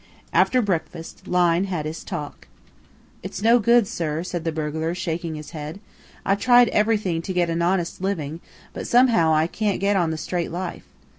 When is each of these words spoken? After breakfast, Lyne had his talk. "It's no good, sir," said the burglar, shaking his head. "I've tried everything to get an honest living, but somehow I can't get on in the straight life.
After 0.33 0.63
breakfast, 0.63 1.27
Lyne 1.27 1.65
had 1.65 1.85
his 1.85 2.03
talk. 2.03 2.47
"It's 3.21 3.43
no 3.43 3.59
good, 3.59 3.87
sir," 3.87 4.23
said 4.23 4.45
the 4.45 4.51
burglar, 4.51 4.95
shaking 4.95 5.35
his 5.35 5.51
head. 5.51 5.79
"I've 6.25 6.39
tried 6.39 6.69
everything 6.69 7.21
to 7.21 7.33
get 7.33 7.51
an 7.51 7.61
honest 7.61 8.01
living, 8.01 8.39
but 8.73 8.87
somehow 8.87 9.31
I 9.31 9.45
can't 9.45 9.79
get 9.79 9.95
on 9.95 10.05
in 10.05 10.09
the 10.09 10.17
straight 10.17 10.49
life. 10.51 10.85